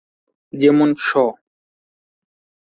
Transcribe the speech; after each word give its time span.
যেমন 0.53 0.89
স। 0.97 1.09